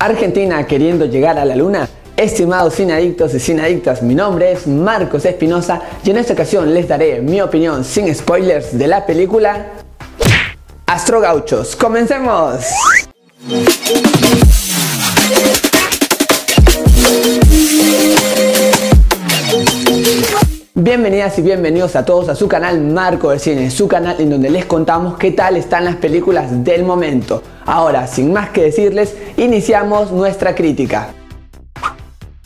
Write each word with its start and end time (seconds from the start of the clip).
Argentina 0.00 0.64
queriendo 0.64 1.06
llegar 1.06 1.40
a 1.40 1.44
la 1.44 1.56
luna. 1.56 1.88
Estimados 2.16 2.78
adictos 2.78 3.34
y 3.34 3.52
adictas, 3.58 4.00
mi 4.00 4.14
nombre 4.14 4.52
es 4.52 4.68
Marcos 4.68 5.24
Espinosa 5.24 5.82
y 6.04 6.10
en 6.10 6.18
esta 6.18 6.34
ocasión 6.34 6.72
les 6.72 6.86
daré 6.86 7.20
mi 7.20 7.40
opinión 7.40 7.84
sin 7.84 8.14
spoilers 8.14 8.78
de 8.78 8.86
la 8.86 9.04
película 9.04 9.72
Astro 10.86 11.20
Gauchos. 11.20 11.74
¡Comencemos! 11.74 12.64
Bienvenidas 20.98 21.38
y 21.38 21.42
bienvenidos 21.42 21.94
a 21.94 22.04
todos 22.04 22.28
a 22.28 22.34
su 22.34 22.48
canal 22.48 22.80
Marco 22.80 23.30
del 23.30 23.38
Cine, 23.38 23.70
su 23.70 23.86
canal 23.86 24.16
en 24.20 24.30
donde 24.30 24.50
les 24.50 24.66
contamos 24.66 25.16
qué 25.16 25.30
tal 25.30 25.56
están 25.56 25.84
las 25.84 25.94
películas 25.94 26.64
del 26.64 26.82
momento. 26.82 27.40
Ahora, 27.66 28.08
sin 28.08 28.32
más 28.32 28.50
que 28.50 28.62
decirles, 28.62 29.14
iniciamos 29.36 30.10
nuestra 30.10 30.56
crítica. 30.56 31.10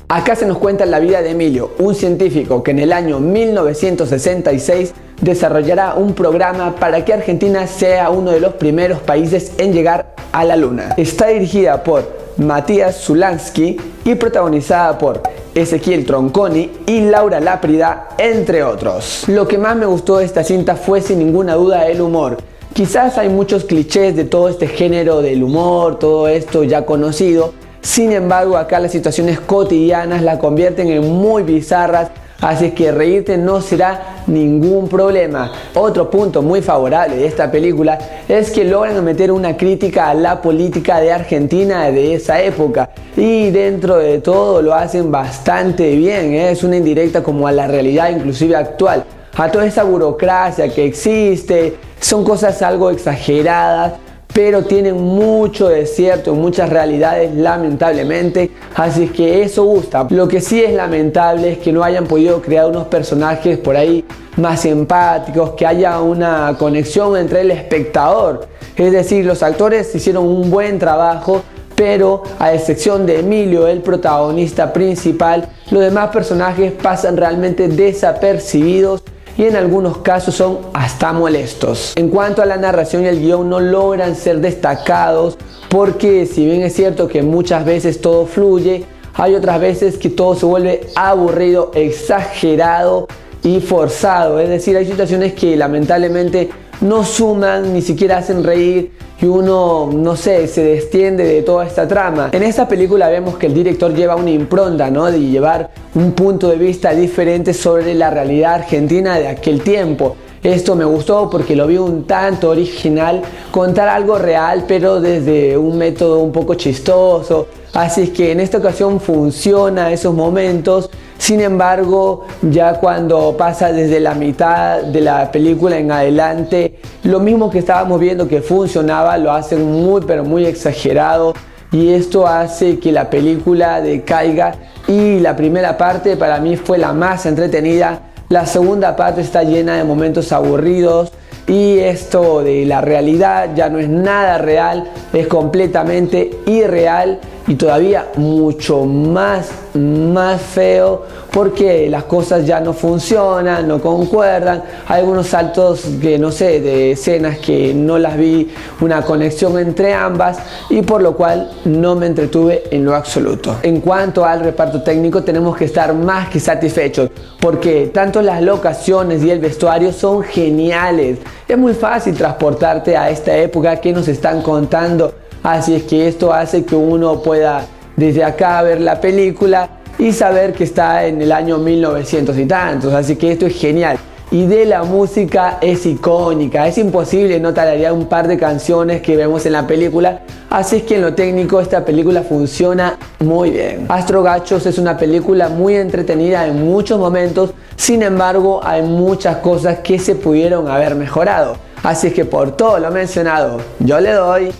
Acá 0.06 0.36
se 0.36 0.44
nos 0.44 0.58
cuenta 0.58 0.84
la 0.84 1.00
vida 1.00 1.22
de 1.22 1.30
Emilio, 1.30 1.70
un 1.78 1.94
científico 1.94 2.62
que 2.62 2.72
en 2.72 2.80
el 2.80 2.92
año 2.92 3.20
1966 3.20 4.92
desarrollará 5.22 5.94
un 5.94 6.12
programa 6.12 6.76
para 6.76 7.06
que 7.06 7.14
Argentina 7.14 7.66
sea 7.66 8.10
uno 8.10 8.32
de 8.32 8.40
los 8.40 8.52
primeros 8.52 9.00
países 9.00 9.54
en 9.56 9.72
llegar 9.72 10.14
a 10.30 10.44
la 10.44 10.56
Luna. 10.56 10.92
Está 10.98 11.28
dirigida 11.28 11.82
por 11.82 12.06
Matías 12.36 13.02
Zulansky 13.02 13.78
y 14.04 14.14
protagonizada 14.14 14.98
por 14.98 15.22
Ezequiel 15.54 16.06
Tronconi 16.06 16.70
y 16.86 17.00
Laura 17.02 17.40
Láprida, 17.40 18.08
entre 18.18 18.62
otros. 18.64 19.24
Lo 19.28 19.46
que 19.46 19.58
más 19.58 19.76
me 19.76 19.86
gustó 19.86 20.18
de 20.18 20.24
esta 20.24 20.44
cinta 20.44 20.76
fue 20.76 21.00
sin 21.00 21.18
ninguna 21.18 21.54
duda 21.54 21.86
el 21.88 22.00
humor. 22.00 22.38
Quizás 22.72 23.18
hay 23.18 23.28
muchos 23.28 23.64
clichés 23.64 24.16
de 24.16 24.24
todo 24.24 24.48
este 24.48 24.66
género 24.66 25.20
del 25.20 25.42
humor, 25.42 25.98
todo 25.98 26.28
esto 26.28 26.64
ya 26.64 26.86
conocido. 26.86 27.52
Sin 27.82 28.12
embargo, 28.12 28.56
acá 28.56 28.78
las 28.78 28.92
situaciones 28.92 29.40
cotidianas 29.40 30.22
la 30.22 30.38
convierten 30.38 30.88
en 30.88 31.06
muy 31.06 31.42
bizarras 31.42 32.10
Así 32.42 32.72
que 32.72 32.90
reírte 32.90 33.38
no 33.38 33.60
será 33.60 34.16
ningún 34.26 34.88
problema. 34.88 35.52
Otro 35.74 36.10
punto 36.10 36.42
muy 36.42 36.60
favorable 36.60 37.16
de 37.16 37.26
esta 37.26 37.48
película 37.50 37.96
es 38.28 38.50
que 38.50 38.64
logran 38.64 39.02
meter 39.04 39.30
una 39.30 39.56
crítica 39.56 40.10
a 40.10 40.14
la 40.14 40.42
política 40.42 41.00
de 41.00 41.12
Argentina 41.12 41.84
de 41.92 42.14
esa 42.14 42.42
época. 42.42 42.90
Y 43.16 43.50
dentro 43.50 43.98
de 43.98 44.18
todo 44.18 44.60
lo 44.60 44.74
hacen 44.74 45.12
bastante 45.12 45.94
bien. 45.94 46.34
¿eh? 46.34 46.50
Es 46.50 46.64
una 46.64 46.76
indirecta 46.76 47.22
como 47.22 47.46
a 47.46 47.52
la 47.52 47.68
realidad 47.68 48.10
inclusive 48.10 48.56
actual. 48.56 49.04
A 49.36 49.48
toda 49.48 49.64
esa 49.64 49.84
burocracia 49.84 50.68
que 50.68 50.84
existe. 50.84 51.76
Son 52.00 52.24
cosas 52.24 52.60
algo 52.60 52.90
exageradas 52.90 53.92
pero 54.32 54.64
tienen 54.64 54.96
mucho 54.96 55.68
de 55.68 55.86
cierto, 55.86 56.34
muchas 56.34 56.70
realidades 56.70 57.34
lamentablemente, 57.34 58.50
así 58.74 59.08
que 59.08 59.42
eso 59.42 59.64
gusta. 59.64 60.06
Lo 60.10 60.26
que 60.28 60.40
sí 60.40 60.62
es 60.62 60.72
lamentable 60.72 61.52
es 61.52 61.58
que 61.58 61.72
no 61.72 61.82
hayan 61.82 62.06
podido 62.06 62.40
crear 62.40 62.66
unos 62.66 62.86
personajes 62.86 63.58
por 63.58 63.76
ahí 63.76 64.04
más 64.36 64.64
empáticos, 64.64 65.50
que 65.50 65.66
haya 65.66 66.00
una 66.00 66.56
conexión 66.58 67.16
entre 67.16 67.42
el 67.42 67.50
espectador. 67.50 68.48
Es 68.76 68.92
decir, 68.92 69.26
los 69.26 69.42
actores 69.42 69.94
hicieron 69.94 70.24
un 70.26 70.50
buen 70.50 70.78
trabajo, 70.78 71.42
pero 71.74 72.22
a 72.38 72.54
excepción 72.54 73.04
de 73.04 73.20
Emilio, 73.20 73.66
el 73.66 73.80
protagonista 73.80 74.72
principal, 74.72 75.48
los 75.70 75.82
demás 75.82 76.10
personajes 76.10 76.72
pasan 76.72 77.16
realmente 77.16 77.68
desapercibidos 77.68 79.02
y 79.36 79.44
en 79.44 79.56
algunos 79.56 79.98
casos 79.98 80.34
son 80.34 80.58
hasta 80.72 81.12
molestos. 81.12 81.92
En 81.96 82.08
cuanto 82.08 82.42
a 82.42 82.46
la 82.46 82.56
narración 82.56 83.04
y 83.04 83.08
el 83.08 83.20
guion 83.20 83.48
no 83.48 83.60
logran 83.60 84.14
ser 84.14 84.40
destacados 84.40 85.38
porque 85.68 86.26
si 86.26 86.44
bien 86.44 86.62
es 86.62 86.74
cierto 86.74 87.08
que 87.08 87.22
muchas 87.22 87.64
veces 87.64 88.00
todo 88.00 88.26
fluye, 88.26 88.84
hay 89.14 89.34
otras 89.34 89.60
veces 89.60 89.98
que 89.98 90.10
todo 90.10 90.34
se 90.34 90.46
vuelve 90.46 90.88
aburrido, 90.94 91.70
exagerado 91.74 93.08
y 93.42 93.60
forzado. 93.60 94.38
Es 94.40 94.48
decir, 94.48 94.76
hay 94.76 94.86
situaciones 94.86 95.34
que 95.34 95.56
lamentablemente 95.56 96.50
no 96.82 97.04
suman, 97.04 97.72
ni 97.72 97.80
siquiera 97.80 98.18
hacen 98.18 98.44
reír 98.44 98.92
y 99.20 99.26
uno, 99.26 99.88
no 99.92 100.16
sé, 100.16 100.48
se 100.48 100.64
destiende 100.64 101.24
de 101.24 101.42
toda 101.42 101.64
esta 101.64 101.86
trama. 101.86 102.30
En 102.32 102.42
esta 102.42 102.66
película 102.66 103.08
vemos 103.08 103.36
que 103.36 103.46
el 103.46 103.54
director 103.54 103.94
lleva 103.94 104.16
una 104.16 104.30
impronta, 104.30 104.90
¿no? 104.90 105.10
De 105.10 105.20
llevar 105.20 105.70
un 105.94 106.12
punto 106.12 106.48
de 106.48 106.56
vista 106.56 106.92
diferente 106.92 107.54
sobre 107.54 107.94
la 107.94 108.10
realidad 108.10 108.54
argentina 108.54 109.18
de 109.18 109.28
aquel 109.28 109.62
tiempo. 109.62 110.16
Esto 110.42 110.74
me 110.74 110.84
gustó 110.84 111.30
porque 111.30 111.54
lo 111.54 111.68
vi 111.68 111.78
un 111.78 112.04
tanto 112.04 112.50
original, 112.50 113.22
contar 113.52 113.88
algo 113.88 114.18
real 114.18 114.64
pero 114.66 115.00
desde 115.00 115.56
un 115.56 115.78
método 115.78 116.18
un 116.18 116.32
poco 116.32 116.54
chistoso. 116.54 117.46
Así 117.74 118.02
es 118.02 118.10
que 118.10 118.32
en 118.32 118.40
esta 118.40 118.58
ocasión 118.58 119.00
funciona 119.00 119.92
esos 119.92 120.12
momentos 120.12 120.90
sin 121.22 121.40
embargo, 121.40 122.24
ya 122.42 122.80
cuando 122.80 123.36
pasa 123.38 123.72
desde 123.72 124.00
la 124.00 124.12
mitad 124.12 124.82
de 124.82 125.00
la 125.00 125.30
película 125.30 125.78
en 125.78 125.92
adelante, 125.92 126.80
lo 127.04 127.20
mismo 127.20 127.48
que 127.48 127.60
estábamos 127.60 128.00
viendo 128.00 128.26
que 128.26 128.42
funcionaba, 128.42 129.16
lo 129.18 129.30
hacen 129.30 129.64
muy 129.70 130.00
pero 130.04 130.24
muy 130.24 130.46
exagerado. 130.46 131.32
Y 131.70 131.90
esto 131.90 132.26
hace 132.26 132.80
que 132.80 132.90
la 132.90 133.08
película 133.08 133.80
decaiga. 133.80 134.56
Y 134.88 135.20
la 135.20 135.36
primera 135.36 135.78
parte 135.78 136.16
para 136.16 136.40
mí 136.40 136.56
fue 136.56 136.76
la 136.76 136.92
más 136.92 137.24
entretenida, 137.24 138.00
la 138.28 138.44
segunda 138.44 138.96
parte 138.96 139.20
está 139.20 139.44
llena 139.44 139.76
de 139.76 139.84
momentos 139.84 140.32
aburridos. 140.32 141.12
Y 141.46 141.78
esto 141.78 142.42
de 142.42 142.66
la 142.66 142.80
realidad 142.80 143.50
ya 143.54 143.68
no 143.68 143.78
es 143.78 143.88
nada 143.88 144.38
real, 144.38 144.90
es 145.12 145.28
completamente 145.28 146.32
irreal 146.46 147.20
y 147.46 147.54
todavía 147.54 148.08
mucho 148.16 148.84
más, 148.84 149.50
más 149.74 150.40
feo 150.40 151.02
porque 151.32 151.88
las 151.88 152.04
cosas 152.04 152.46
ya 152.46 152.60
no 152.60 152.72
funcionan, 152.72 153.66
no 153.66 153.80
concuerdan. 153.80 154.62
Hay 154.86 155.00
algunos 155.00 155.28
saltos 155.28 155.84
que 156.00 156.18
no 156.18 156.30
sé, 156.30 156.60
de 156.60 156.92
escenas 156.92 157.38
que 157.38 157.72
no 157.74 157.98
las 157.98 158.16
vi 158.16 158.50
una 158.80 159.02
conexión 159.02 159.58
entre 159.58 159.94
ambas 159.94 160.38
y 160.68 160.82
por 160.82 161.02
lo 161.02 161.16
cual 161.16 161.50
no 161.64 161.94
me 161.94 162.06
entretuve 162.06 162.64
en 162.70 162.84
lo 162.84 162.94
absoluto. 162.94 163.56
En 163.62 163.80
cuanto 163.80 164.24
al 164.24 164.40
reparto 164.40 164.82
técnico 164.82 165.22
tenemos 165.22 165.56
que 165.56 165.64
estar 165.64 165.94
más 165.94 166.28
que 166.28 166.38
satisfechos 166.38 167.10
porque 167.40 167.90
tanto 167.92 168.22
las 168.22 168.42
locaciones 168.42 169.22
y 169.24 169.30
el 169.30 169.40
vestuario 169.40 169.92
son 169.92 170.22
geniales. 170.22 171.18
Es 171.48 171.58
muy 171.58 171.74
fácil 171.74 172.14
transportarte 172.14 172.96
a 172.96 173.10
esta 173.10 173.36
época 173.36 173.76
que 173.76 173.92
nos 173.92 174.06
están 174.06 174.42
contando 174.42 175.12
Así 175.42 175.74
es 175.74 175.82
que 175.84 176.06
esto 176.06 176.32
hace 176.32 176.64
que 176.64 176.76
uno 176.76 177.20
pueda 177.20 177.66
desde 177.96 178.22
acá 178.22 178.62
ver 178.62 178.80
la 178.80 179.00
película 179.00 179.68
y 179.98 180.12
saber 180.12 180.52
que 180.52 180.64
está 180.64 181.04
en 181.06 181.20
el 181.20 181.32
año 181.32 181.58
1900 181.58 182.38
y 182.38 182.46
tantos. 182.46 182.92
Así 182.92 183.16
que 183.16 183.32
esto 183.32 183.46
es 183.46 183.58
genial. 183.58 183.98
Y 184.30 184.46
de 184.46 184.64
la 184.64 184.82
música 184.82 185.58
es 185.60 185.84
icónica, 185.84 186.66
es 186.66 186.78
imposible 186.78 187.38
no 187.38 187.52
un 187.92 188.06
par 188.06 188.28
de 188.28 188.38
canciones 188.38 189.02
que 189.02 189.14
vemos 189.14 189.44
en 189.44 189.52
la 189.52 189.66
película, 189.66 190.22
así 190.48 190.76
es 190.76 190.82
que 190.84 190.94
en 190.94 191.02
lo 191.02 191.12
técnico 191.12 191.60
esta 191.60 191.84
película 191.84 192.22
funciona 192.22 192.96
muy 193.18 193.50
bien. 193.50 193.84
Astro 193.90 194.22
Gachos 194.22 194.64
es 194.64 194.78
una 194.78 194.96
película 194.96 195.50
muy 195.50 195.74
entretenida 195.74 196.46
en 196.46 196.64
muchos 196.64 196.98
momentos, 196.98 197.50
sin 197.76 198.02
embargo 198.02 198.62
hay 198.64 198.80
muchas 198.80 199.36
cosas 199.36 199.80
que 199.80 199.98
se 199.98 200.14
pudieron 200.14 200.66
haber 200.66 200.94
mejorado. 200.94 201.56
Así 201.82 202.06
es 202.06 202.14
que 202.14 202.24
por 202.24 202.56
todo 202.56 202.78
lo 202.78 202.90
mencionado, 202.90 203.58
yo 203.80 204.00
le 204.00 204.12
doy 204.12 204.50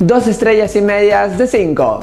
Dos 0.00 0.26
estrellas 0.28 0.74
y 0.76 0.80
medias 0.80 1.36
de 1.36 1.46
5. 1.46 2.00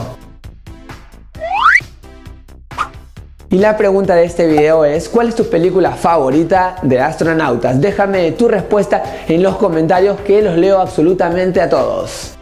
Y 3.49 3.57
la 3.57 3.75
pregunta 3.75 4.13
de 4.13 4.23
este 4.23 4.45
video 4.45 4.85
es, 4.85 5.09
¿cuál 5.09 5.29
es 5.29 5.35
tu 5.35 5.49
película 5.49 5.93
favorita 5.93 6.75
de 6.83 6.99
astronautas? 6.99 7.81
Déjame 7.81 8.33
tu 8.33 8.47
respuesta 8.47 9.01
en 9.27 9.41
los 9.41 9.55
comentarios 9.57 10.19
que 10.21 10.43
los 10.43 10.55
leo 10.59 10.79
absolutamente 10.79 11.59
a 11.59 11.71
todos. 11.71 12.33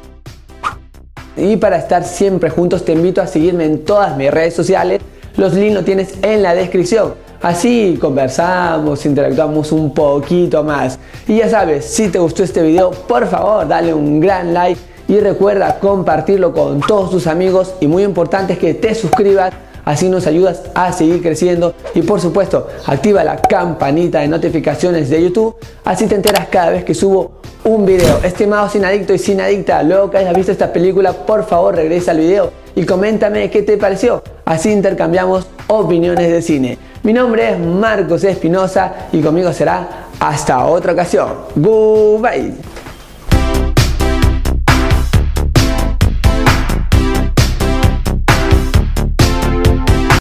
Y 1.37 1.55
para 1.55 1.77
estar 1.77 2.03
siempre 2.03 2.49
juntos 2.49 2.83
te 2.83 2.91
invito 2.91 3.21
a 3.21 3.27
seguirme 3.27 3.63
en 3.63 3.85
todas 3.85 4.17
mis 4.17 4.29
redes 4.29 4.53
sociales. 4.53 4.99
Los 5.37 5.53
links 5.53 5.75
los 5.75 5.85
tienes 5.85 6.15
en 6.21 6.43
la 6.43 6.53
descripción. 6.53 7.13
Así 7.41 7.97
conversamos, 8.01 9.05
interactuamos 9.05 9.71
un 9.71 9.93
poquito 9.93 10.65
más. 10.65 10.99
Y 11.29 11.37
ya 11.37 11.49
sabes, 11.49 11.85
si 11.85 12.09
te 12.09 12.19
gustó 12.19 12.43
este 12.43 12.61
video, 12.61 12.91
por 12.91 13.25
favor 13.25 13.65
dale 13.65 13.93
un 13.93 14.19
gran 14.19 14.53
like 14.53 14.94
y 15.07 15.19
recuerda 15.19 15.79
compartirlo 15.79 16.53
con 16.53 16.81
todos 16.81 17.11
tus 17.11 17.27
amigos 17.27 17.75
y 17.79 17.87
muy 17.87 18.03
importante 18.03 18.53
es 18.53 18.59
que 18.59 18.73
te 18.73 18.95
suscribas 18.95 19.53
así 19.85 20.09
nos 20.09 20.25
ayudas 20.25 20.63
a 20.73 20.91
seguir 20.91 21.21
creciendo 21.21 21.75
y 21.93 22.01
por 22.01 22.19
supuesto 22.19 22.67
activa 22.85 23.23
la 23.23 23.41
campanita 23.41 24.21
de 24.21 24.27
notificaciones 24.27 25.09
de 25.09 25.23
YouTube 25.23 25.55
así 25.83 26.07
te 26.07 26.15
enteras 26.15 26.47
cada 26.49 26.71
vez 26.71 26.83
que 26.83 26.93
subo 26.93 27.41
un 27.63 27.85
video 27.85 28.19
estimado 28.23 28.67
sin 28.69 28.83
adicto 28.85 29.13
y 29.13 29.19
sin 29.19 29.41
adicta 29.41 29.83
luego 29.83 30.09
que 30.09 30.17
hayas 30.17 30.35
visto 30.35 30.51
esta 30.51 30.73
película 30.73 31.13
por 31.13 31.45
favor 31.45 31.75
regresa 31.75 32.11
al 32.11 32.19
video 32.19 32.51
y 32.75 32.85
coméntame 32.85 33.49
qué 33.51 33.61
te 33.61 33.77
pareció 33.77 34.23
así 34.43 34.71
intercambiamos 34.71 35.47
opiniones 35.67 36.31
de 36.31 36.41
cine 36.41 36.77
mi 37.05 37.13
nombre 37.13 37.51
es 37.51 37.59
Marcos 37.59 38.23
Espinosa 38.23 39.09
y 39.11 39.21
conmigo 39.21 39.53
será 39.53 40.07
hasta 40.19 40.65
otra 40.65 40.93
ocasión. 40.93 41.35
Goodbye. 41.55 42.74